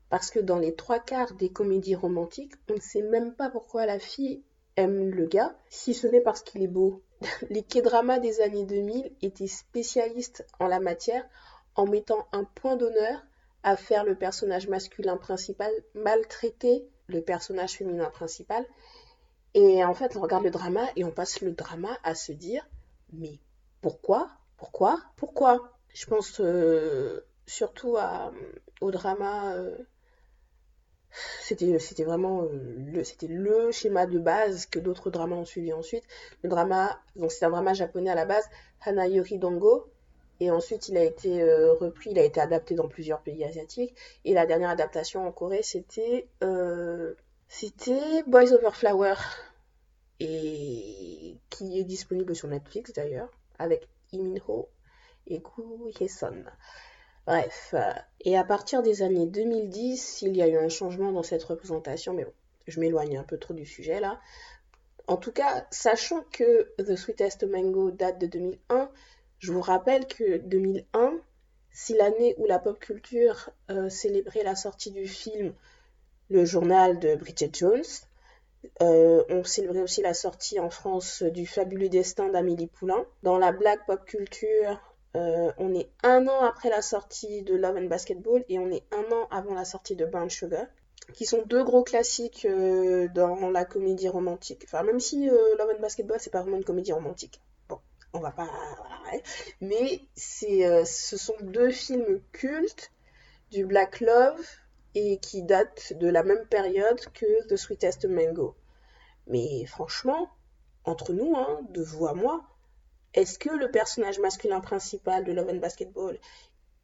parce 0.10 0.32
que 0.32 0.40
dans 0.40 0.58
les 0.58 0.76
trois 0.76 1.00
quarts 1.00 1.34
des 1.34 1.52
comédies 1.52 1.96
romantiques, 1.96 2.54
on 2.70 2.76
ne 2.76 2.80
sait 2.80 3.02
même 3.02 3.34
pas 3.34 3.50
pourquoi 3.50 3.86
la 3.86 4.00
fille 4.00 4.42
aime 4.78 5.10
le 5.10 5.26
gars, 5.26 5.54
si 5.70 5.94
ce 5.94 6.08
n'est 6.08 6.22
parce 6.22 6.42
qu'il 6.44 6.64
est 6.64 6.68
beau. 6.68 7.02
Les 7.50 7.64
K-dramas 7.64 8.20
des 8.20 8.42
années 8.42 8.66
2000 8.66 9.12
étaient 9.22 9.48
spécialistes 9.48 10.46
en 10.60 10.68
la 10.68 10.80
matière 10.80 11.24
en 11.76 11.86
mettant 11.86 12.28
un 12.32 12.44
point 12.44 12.76
d'honneur 12.76 13.22
à 13.64 13.76
faire 13.76 14.04
le 14.04 14.16
personnage 14.16 14.68
masculin 14.68 15.18
principal 15.18 15.72
maltraiter 15.94 16.88
le 17.08 17.22
personnage 17.22 17.74
féminin 17.74 18.10
principal. 18.10 18.66
Et 19.54 19.84
en 19.84 19.94
fait, 19.94 20.16
on 20.16 20.22
regarde 20.22 20.44
le 20.44 20.52
drama 20.52 20.88
et 20.96 21.04
on 21.04 21.12
passe 21.12 21.42
le 21.42 21.52
drama 21.52 21.98
à 22.04 22.16
se 22.16 22.32
dire 22.32 22.66
mais 23.14 23.40
pourquoi? 23.82 24.30
Pourquoi? 24.58 25.02
Pourquoi? 25.18 25.74
Je 25.94 26.06
pense 26.06 26.40
euh, 26.40 27.26
surtout 27.46 27.98
au 28.80 28.92
drama. 28.92 29.54
Euh, 29.56 29.78
c'était 31.42 32.04
vraiment 32.04 32.44
euh, 32.44 32.76
le 32.78 33.04
c'était 33.04 33.28
le 33.28 33.72
schéma 33.72 34.06
de 34.06 34.20
base 34.20 34.66
que 34.66 34.80
d'autres 34.80 35.10
dramas 35.10 35.36
ont 35.36 35.46
suivi 35.46 35.74
ensuite 35.74 36.04
le 36.44 36.50
drama 36.50 37.00
c'est 37.30 37.46
un 37.46 37.50
drama 37.50 37.74
japonais 37.74 38.10
à 38.10 38.16
la 38.16 38.26
base 38.26 38.46
Hanayori 38.86 39.38
Dongo 39.38 39.92
et 40.42 40.50
ensuite, 40.50 40.90
il 40.90 40.98
a 40.98 41.04
été 41.04 41.44
euh, 41.44 41.74
repris, 41.74 42.10
il 42.10 42.18
a 42.18 42.24
été 42.24 42.42
adapté 42.42 42.74
dans 42.74 42.88
plusieurs 42.88 43.22
pays 43.22 43.44
asiatiques. 43.44 43.96
Et 44.26 44.34
la 44.34 44.48
dernière 44.48 44.72
adaptation 44.72 45.28
en 45.28 45.32
Corée, 45.32 45.62
c'était 45.62 46.28
euh, 46.42 47.14
Boys 48.26 48.52
Over 48.52 48.72
Flower. 48.72 49.14
Et 50.20 51.38
qui 51.52 51.80
est 51.80 51.84
disponible 51.84 52.36
sur 52.36 52.48
Netflix 52.48 52.92
d'ailleurs, 52.92 53.30
avec 53.60 53.88
Lee 54.12 54.22
Min-ho 54.22 54.68
et 55.28 55.42
Koo 55.42 55.88
Hye-sun. 56.00 56.44
Bref. 57.26 57.76
Et 58.22 58.38
à 58.38 58.44
partir 58.44 58.82
des 58.82 59.04
années 59.04 59.26
2010, 59.26 60.24
il 60.24 60.36
y 60.36 60.42
a 60.42 60.48
eu 60.48 60.58
un 60.58 60.70
changement 60.70 61.12
dans 61.12 61.24
cette 61.24 61.44
représentation, 61.44 62.14
mais 62.14 62.26
bon, 62.26 62.34
je 62.68 62.80
m'éloigne 62.80 63.18
un 63.18 63.24
peu 63.24 63.38
trop 63.38 63.54
du 63.54 63.66
sujet 63.66 64.00
là. 64.00 64.20
En 65.08 65.18
tout 65.18 65.32
cas, 65.32 65.66
sachant 65.72 66.24
que 66.32 66.74
The 66.78 66.96
Sweetest 66.96 67.44
Mango 67.44 67.92
date 67.92 68.20
de 68.20 68.28
2001, 68.28 68.90
je 69.40 69.52
vous 69.52 69.62
rappelle 69.62 70.06
que 70.08 70.38
2001, 70.38 71.20
c'est 71.72 71.98
l'année 71.98 72.36
où 72.38 72.46
la 72.46 72.60
pop 72.60 72.80
culture 72.80 73.50
euh, 73.70 73.90
célébrait 73.90 74.44
la 74.44 74.56
sortie 74.56 74.92
du 74.92 75.08
film 75.08 75.54
Le 76.30 76.46
journal 76.46 77.00
de 77.00 77.16
Bridget 77.16 77.50
Jones. 77.54 77.82
Euh, 78.82 79.24
on 79.30 79.44
célébrait 79.44 79.82
aussi 79.82 80.02
la 80.02 80.14
sortie 80.14 80.60
en 80.60 80.70
France 80.70 81.24
du 81.24 81.48
fabuleux 81.48 81.90
destin 81.90 82.30
d'Amélie 82.30 82.68
Poulain. 82.68 83.04
Dans 83.24 83.38
la 83.38 83.52
black 83.52 83.86
pop 83.88 84.06
culture, 84.06 84.91
euh, 85.16 85.52
on 85.58 85.74
est 85.74 85.90
un 86.04 86.28
an 86.28 86.44
après 86.44 86.70
la 86.70 86.82
sortie 86.82 87.42
de 87.44 87.56
Love 87.56 87.78
and 87.78 87.88
Basketball 87.88 88.44
et 88.50 88.60
on 88.60 88.72
est 88.72 88.84
un 88.92 89.12
an 89.14 89.28
avant 89.30 89.54
la 89.54 89.66
sortie 89.66 89.96
de 89.96 90.06
Brown 90.06 90.30
Sugar, 90.30 90.66
qui 91.14 91.26
sont 91.26 91.44
deux 91.46 91.64
gros 91.64 91.84
classiques 91.84 92.48
dans 92.48 93.50
la 93.50 93.66
comédie 93.66 94.10
romantique. 94.10 94.64
Enfin, 94.66 94.84
même 94.84 95.00
si 95.00 95.26
Love 95.28 95.74
and 95.76 95.82
Basketball, 95.82 96.20
c'est 96.20 96.30
pas 96.30 96.42
vraiment 96.42 96.58
une 96.58 96.64
comédie 96.64 96.94
romantique 96.94 97.42
on 98.14 98.20
va 98.20 98.32
pas. 98.32 98.50
Mais 99.62 100.02
c'est, 100.16 100.66
euh, 100.66 100.86
ce 100.86 101.18
sont 101.18 101.36
deux 101.42 101.72
films 101.72 102.22
cultes 102.32 102.92
du 103.52 103.66
Black 103.66 104.00
Love 104.00 104.46
et 104.96 105.18
qui 105.20 105.44
datent 105.44 105.94
de 105.94 106.08
la 106.08 106.24
même 106.24 106.46
période 106.48 107.00
que 107.14 107.48
The 107.48 107.56
Sweetest 107.56 108.06
Mango. 108.06 108.56
Mais 109.28 109.66
franchement, 109.66 110.30
entre 110.84 111.14
nous, 111.14 111.36
hein, 111.36 111.62
de 111.70 111.82
vous 111.82 112.08
à 112.08 112.14
moi, 112.14 112.44
est-ce 113.14 113.38
que 113.38 113.50
le 113.50 113.70
personnage 113.70 114.20
masculin 114.20 114.62
principal 114.62 115.26
de 115.26 115.34
Love 115.34 115.50
and 115.50 115.58
Basketball 115.58 116.18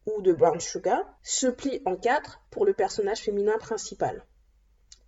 ou 0.06 0.22
de 0.22 0.34
Brown 0.34 0.60
Sugar 0.60 1.06
se 1.24 1.48
plie 1.48 1.82
en 1.86 1.96
quatre 1.96 2.42
pour 2.50 2.66
le 2.66 2.74
personnage 2.74 3.22
féminin 3.22 3.58
principal? 3.58 4.26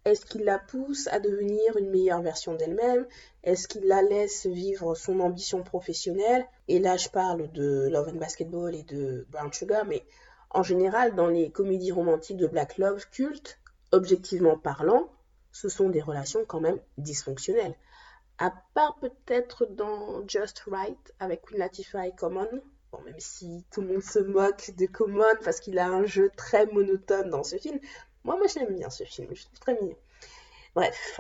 Est-ce 0.06 0.26
qu'il 0.26 0.46
la 0.46 0.60
pousse 0.60 1.08
à 1.08 1.20
devenir 1.20 1.76
une 1.78 1.90
meilleure 1.90 2.22
version 2.22 2.56
d'elle-même? 2.56 3.06
Est-ce 3.44 3.68
qu'il 3.68 3.86
la 3.86 4.02
laisse 4.02 4.46
vivre 4.46 4.96
son 4.96 5.20
ambition 5.20 5.62
professionnelle? 5.62 6.46
Et 6.70 6.80
là, 6.80 6.96
je 6.96 7.10
parle 7.10 7.52
de 7.52 7.90
Love 7.92 8.10
and 8.10 8.18
Basketball 8.18 8.74
et 8.74 8.84
de 8.84 9.28
Brown 9.30 9.52
Sugar, 9.52 9.86
mais 9.86 10.06
en 10.52 10.64
général, 10.64 11.16
dans 11.16 11.28
les 11.28 11.52
comédies 11.52 11.92
romantiques 11.92 12.38
de 12.38 12.48
Black 12.48 12.78
Love 12.78 13.08
culte, 13.12 13.60
objectivement 13.92 14.58
parlant, 14.58 15.10
ce 15.52 15.68
sont 15.68 15.90
des 15.90 16.02
relations 16.02 16.46
quand 16.46 16.62
même 16.62 16.80
dysfonctionnelles. 16.98 17.76
À 18.42 18.54
part 18.74 18.98
peut-être 19.00 19.66
dans 19.66 20.26
Just 20.26 20.64
Right 20.68 21.14
avec 21.20 21.42
Queen 21.42 21.60
Latifah 21.60 22.08
et 22.08 22.16
Common, 22.16 22.48
bon, 22.90 23.02
même 23.02 23.20
si 23.20 23.66
tout 23.70 23.82
le 23.82 23.88
monde 23.88 24.02
se 24.02 24.20
moque 24.20 24.72
de 24.78 24.86
Common 24.86 25.36
parce 25.44 25.60
qu'il 25.60 25.78
a 25.78 25.88
un 25.88 26.06
jeu 26.06 26.32
très 26.38 26.66
monotone 26.68 27.30
dans 27.30 27.44
ce 27.44 27.58
film, 27.58 27.80
moi, 28.24 28.38
moi, 28.38 28.48
j'aime 28.48 28.74
bien 28.76 28.90
ce 28.90 29.04
film, 29.04 29.28
je 29.36 29.44
trouve 29.44 29.60
très 29.60 29.74
mignon. 29.74 29.98
Bref. 30.74 31.20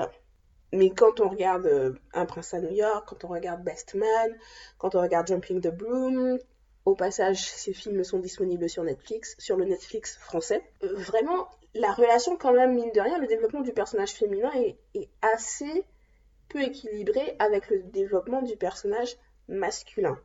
Mais 0.71 0.91
quand 0.91 1.19
on 1.19 1.27
regarde 1.27 1.65
euh, 1.65 1.93
Un 2.13 2.25
prince 2.25 2.53
à 2.53 2.61
New 2.61 2.71
York, 2.71 3.05
quand 3.09 3.25
on 3.25 3.27
regarde 3.29 3.63
Best 3.63 3.95
Man, 3.95 4.37
quand 4.77 4.95
on 4.95 5.01
regarde 5.01 5.27
Jumping 5.27 5.59
the 5.59 5.75
Broom, 5.75 6.37
au 6.85 6.95
passage, 6.95 7.49
ces 7.49 7.73
films 7.73 8.03
sont 8.05 8.19
disponibles 8.19 8.69
sur 8.69 8.83
Netflix, 8.83 9.35
sur 9.39 9.57
le 9.57 9.65
Netflix 9.65 10.17
français. 10.17 10.63
Euh, 10.83 10.95
vraiment, 10.95 11.49
la 11.73 11.91
relation, 11.91 12.37
quand 12.37 12.53
même, 12.53 12.75
mine 12.75 12.91
de 12.93 13.01
rien, 13.01 13.17
le 13.17 13.27
développement 13.27 13.61
du 13.61 13.73
personnage 13.73 14.11
féminin 14.11 14.51
est 14.93 15.09
assez 15.21 15.85
peu 16.49 16.61
équilibré 16.61 17.35
avec 17.39 17.69
le 17.69 17.83
développement 17.83 18.41
du 18.41 18.57
personnage 18.57 19.15
masculin. 19.47 20.19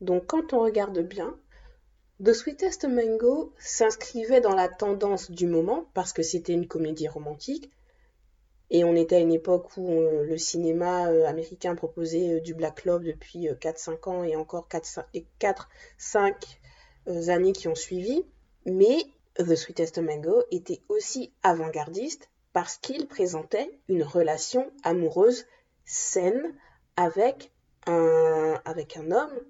Donc, 0.00 0.26
quand 0.26 0.52
on 0.52 0.60
regarde 0.60 0.98
bien, 1.00 1.38
The 2.24 2.32
Sweetest 2.32 2.86
Mango 2.86 3.52
s'inscrivait 3.58 4.40
dans 4.40 4.54
la 4.54 4.68
tendance 4.68 5.30
du 5.30 5.46
moment 5.46 5.88
parce 5.94 6.12
que 6.12 6.22
c'était 6.22 6.54
une 6.54 6.66
comédie 6.66 7.08
romantique 7.08 7.70
et 8.70 8.84
on 8.84 8.96
était 8.96 9.16
à 9.16 9.20
une 9.20 9.32
époque 9.32 9.76
où 9.76 10.00
euh, 10.00 10.24
le 10.24 10.38
cinéma 10.38 11.08
euh, 11.08 11.26
américain 11.26 11.74
proposait 11.76 12.34
euh, 12.34 12.40
du 12.40 12.54
Black 12.54 12.84
Love 12.84 13.04
depuis 13.04 13.48
4-5 13.48 14.08
ans 14.08 14.24
et 14.24 14.34
encore 14.34 14.68
4-5 14.68 16.34
années 17.28 17.52
qui 17.52 17.68
ont 17.68 17.76
suivi. 17.76 18.24
Mais 18.64 18.96
The 19.36 19.54
Sweetest 19.54 19.98
Mango 19.98 20.42
était 20.50 20.80
aussi 20.88 21.32
avant-gardiste 21.42 22.28
parce 22.52 22.78
qu'il 22.78 23.06
présentait 23.06 23.70
une 23.88 24.02
relation 24.02 24.72
amoureuse 24.82 25.44
saine 25.86 26.54
avec 26.96 27.52
un, 27.86 28.60
avec 28.64 28.96
un 28.96 29.10
homme 29.12 29.40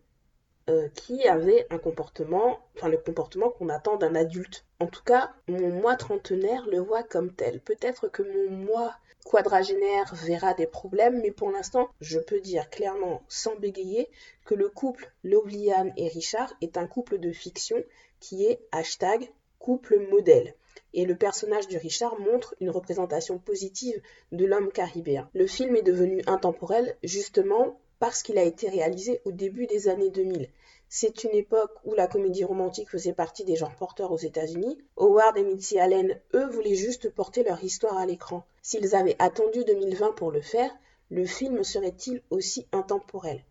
euh, 0.69 0.89
qui 0.95 1.27
avait 1.29 1.67
un 1.71 1.79
comportement, 1.79 2.59
enfin 2.77 2.89
le 2.89 2.99
comportement 2.99 3.51
qu'on 3.51 3.69
attend 3.69 3.97
d'un 3.97 4.15
adulte. 4.15 4.65
En 4.81 4.87
tout 4.87 5.03
cas, 5.05 5.33
mon 5.49 5.71
moi 5.71 5.97
trentenaire 5.97 6.67
le 6.67 6.81
voit 6.81 7.03
comme 7.03 7.33
tel. 7.33 7.61
Peut-être 7.61 8.09
que 8.09 8.23
mon 8.23 8.57
moi 8.57 8.95
quadragénaire 9.25 10.15
verra 10.15 10.55
des 10.55 10.67
problèmes, 10.67 11.21
mais 11.21 11.31
pour 11.31 11.51
l'instant, 11.51 11.89
je 12.01 12.19
peux 12.19 12.41
dire 12.41 12.69
clairement, 12.71 13.23
sans 13.29 13.57
bégayer, 13.57 14.09
que 14.45 14.55
le 14.55 14.69
couple 14.69 15.13
Lovliane 15.25 15.93
et 15.97 16.09
Richard 16.09 16.53
est 16.61 16.77
un 16.77 16.87
couple 16.87 17.19
de 17.19 17.33
fiction 17.33 17.83
qui 18.21 18.47
est 18.47 18.61
hashtag 18.73 19.31
couple 19.59 19.99
modèle. 20.11 20.55
Et 20.95 21.05
le 21.05 21.17
personnage 21.17 21.69
de 21.69 21.79
Richard 21.79 22.19
montre 22.21 22.55
une 22.61 22.71
représentation 22.71 23.39
positive 23.39 24.01
de 24.33 24.45
l'homme 24.45 24.73
caribéen. 24.73 25.29
Le 25.35 25.47
film 25.47 25.77
est 25.77 25.83
devenu 25.83 26.23
intemporel 26.27 26.97
justement 27.03 27.79
parce 27.99 28.23
qu'il 28.23 28.39
a 28.39 28.43
été 28.43 28.69
réalisé 28.69 29.21
au 29.25 29.33
début 29.33 29.67
des 29.67 29.89
années 29.89 30.11
2000. 30.11 30.49
C'est 30.89 31.25
une 31.25 31.35
époque 31.35 31.73
où 31.85 31.95
la 31.95 32.07
comédie 32.07 32.45
romantique 32.45 32.91
faisait 32.91 33.13
partie 33.13 33.45
des 33.45 33.57
genres 33.57 33.75
porteurs 33.75 34.13
aux 34.13 34.19
États-Unis. 34.19 34.79
Howard 34.97 35.37
et 35.37 35.43
Mitzi 35.43 35.79
Allen, 35.79 36.21
eux, 36.35 36.47
voulaient 36.47 36.77
juste 36.77 37.11
porter 37.11 37.43
leur 37.43 37.63
histoire 37.65 37.99
à 37.99 38.07
l'écran. 38.07 38.47
S'ils 38.63 38.95
avaient 38.95 39.17
attendu 39.19 39.65
2020 39.65 40.13
pour 40.13 40.31
le 40.31 40.41
faire, 40.41 40.71
le 41.11 41.25
film 41.25 41.65
serait-il 41.65 42.23
aussi 42.31 42.67
intemporel? 42.73 43.43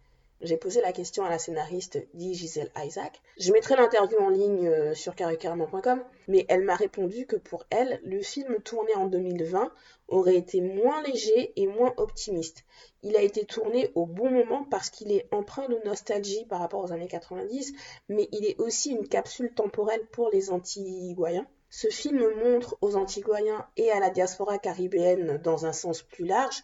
J'ai 0.42 0.58
posé 0.58 0.82
la 0.82 0.92
question 0.92 1.24
à 1.24 1.30
la 1.30 1.39
scénariste 1.39 1.98
dit 2.13 2.34
Gisèle 2.34 2.70
Isaac. 2.77 3.22
Je 3.38 3.54
mettrai 3.54 3.77
l'interview 3.77 4.20
en 4.20 4.30
ligne 4.30 4.68
euh, 4.68 4.94
sur 4.94 5.15
carrécarrément.com, 5.15 6.04
mais 6.27 6.46
elle 6.50 6.63
m'a 6.63 6.75
répondu 6.75 7.25
que 7.25 7.38
pour 7.38 7.65
elle, 7.70 8.01
le 8.04 8.22
film 8.22 8.62
tourné 8.62 8.94
en 8.96 9.06
2020 9.06 9.72
aurait 10.10 10.36
été 10.36 10.60
moins 10.60 11.01
léger 11.04 11.54
et 11.56 11.68
moins 11.68 11.94
optimiste. 11.96 12.65
Il 13.01 13.15
a 13.15 13.22
été 13.22 13.46
tourné 13.46 13.92
au 13.96 14.06
bon 14.06 14.30
moment 14.30 14.65
parce 14.65 14.89
qu'il 14.89 15.12
est 15.13 15.25
empreint 15.32 15.70
de 15.70 15.80
nostalgie 15.86 16.46
par 16.46 16.60
rapport 16.60 16.84
aux 16.84 16.92
années 16.92 17.08
90, 17.08 17.74
mais 18.10 18.27
il 18.34 18.46
est 18.46 18.60
aussi 18.60 18.92
une 18.92 19.08
capsule 19.08 19.54
temporelle 19.54 20.06
pour 20.12 20.30
les 20.32 20.51
Antiguayens. 20.51 21.48
Ce 21.70 21.88
film 21.88 22.24
montre 22.44 22.77
aux 22.82 22.98
Antiguayens 22.98 23.65
et 23.77 23.89
à 23.89 24.01
la 24.01 24.10
diaspora 24.10 24.58
caribéenne 24.58 25.39
dans 25.44 25.65
un 25.65 25.74
sens 25.74 26.01
plus 26.01 26.25
large 26.25 26.62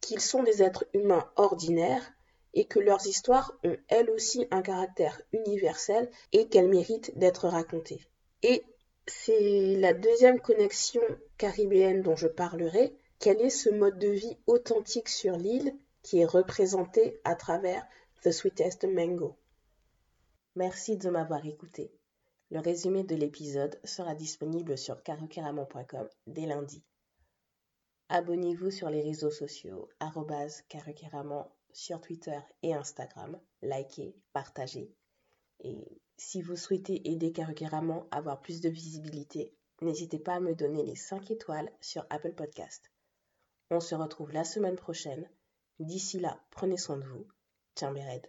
qu'ils 0.00 0.20
sont 0.20 0.42
des 0.42 0.62
êtres 0.62 0.86
humains 0.94 1.30
ordinaires 1.36 2.15
et 2.56 2.64
que 2.64 2.80
leurs 2.80 3.06
histoires 3.06 3.52
ont 3.62 3.76
elles 3.88 4.10
aussi 4.10 4.48
un 4.50 4.62
caractère 4.62 5.20
universel 5.32 6.10
et 6.32 6.48
qu'elles 6.48 6.70
méritent 6.70 7.16
d'être 7.16 7.46
racontées. 7.46 8.00
Et 8.42 8.64
c'est 9.06 9.76
la 9.76 9.92
deuxième 9.92 10.40
connexion 10.40 11.02
caribéenne 11.36 12.02
dont 12.02 12.16
je 12.16 12.26
parlerai. 12.26 12.96
Quel 13.18 13.40
est 13.42 13.50
ce 13.50 13.68
mode 13.68 13.98
de 13.98 14.08
vie 14.08 14.36
authentique 14.46 15.10
sur 15.10 15.36
l'île 15.36 15.76
qui 16.02 16.20
est 16.20 16.26
représenté 16.26 17.20
à 17.24 17.34
travers 17.34 17.86
The 18.22 18.32
Sweetest 18.32 18.84
Mango 18.84 19.36
Merci 20.54 20.96
de 20.96 21.10
m'avoir 21.10 21.44
écouté. 21.44 21.92
Le 22.50 22.60
résumé 22.60 23.04
de 23.04 23.16
l'épisode 23.16 23.78
sera 23.84 24.14
disponible 24.14 24.78
sur 24.78 25.02
caroqueramon.com 25.02 26.08
dès 26.26 26.46
lundi. 26.46 26.82
Abonnez-vous 28.08 28.70
sur 28.70 28.88
les 28.88 29.02
réseaux 29.02 29.30
sociaux, 29.30 29.88
caroqueramon 30.68 31.44
sur 31.76 32.00
Twitter 32.00 32.40
et 32.62 32.72
Instagram. 32.72 33.38
Likez, 33.60 34.16
partagez. 34.32 34.96
Et 35.60 36.00
si 36.16 36.40
vous 36.40 36.56
souhaitez 36.56 37.10
aider 37.10 37.32
Karukeramon 37.32 38.08
à 38.10 38.16
avoir 38.16 38.40
plus 38.40 38.62
de 38.62 38.70
visibilité, 38.70 39.54
n'hésitez 39.82 40.18
pas 40.18 40.36
à 40.36 40.40
me 40.40 40.54
donner 40.54 40.82
les 40.82 40.96
5 40.96 41.30
étoiles 41.30 41.70
sur 41.82 42.06
Apple 42.08 42.32
Podcast. 42.32 42.90
On 43.70 43.80
se 43.80 43.94
retrouve 43.94 44.32
la 44.32 44.44
semaine 44.44 44.76
prochaine. 44.76 45.28
D'ici 45.78 46.18
là, 46.18 46.40
prenez 46.50 46.78
soin 46.78 46.96
de 46.96 47.04
vous. 47.04 47.28
Tiens, 47.74 47.92
Béred. 47.92 48.26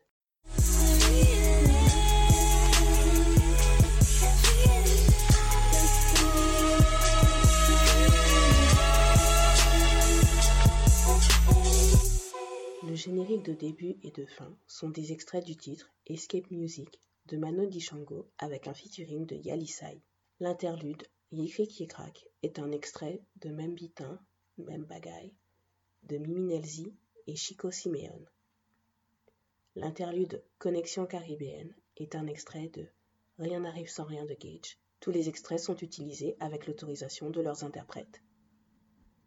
Générique 13.08 13.44
de 13.44 13.54
début 13.54 13.96
et 14.04 14.12
de 14.12 14.26
fin 14.26 14.54
sont 14.68 14.90
des 14.90 15.14
extraits 15.14 15.46
du 15.46 15.56
titre 15.56 15.90
Escape 16.08 16.52
Music 16.52 17.00
de 17.28 17.38
Mano 17.38 17.66
Dishango 17.66 18.28
avec 18.38 18.68
un 18.68 18.74
featuring 18.74 19.26
de 19.26 19.38
Yalisai. 19.38 20.02
L'interlude 20.42 21.08
Yekri 21.32 21.88
craque 21.88 22.28
est 22.44 22.60
un 22.60 22.70
extrait 22.74 23.22
de 23.38 23.50
Même 23.50 23.76
Bitin, 23.76 24.20
Même 24.58 24.84
Bagaille 24.84 25.34
de 26.04 26.18
Mimi 26.18 26.42
Nelzi 26.42 26.94
et 27.28 27.38
Chico 27.38 27.72
Simeone. 27.72 28.28
L'interlude 29.76 30.44
Connexion 30.58 31.06
caribéenne 31.06 31.74
est 31.96 32.14
un 32.14 32.28
extrait 32.28 32.68
de 32.74 32.90
Rien 33.40 33.62
n'arrive 33.62 33.90
sans 33.90 34.04
rien 34.04 34.26
de 34.26 34.34
Gage. 34.34 34.78
Tous 35.00 35.12
les 35.12 35.30
extraits 35.30 35.60
sont 35.60 35.78
utilisés 35.78 36.36
avec 36.42 36.68
l'autorisation 36.68 37.30
de 37.30 37.40
leurs 37.40 37.64
interprètes. 37.64 38.22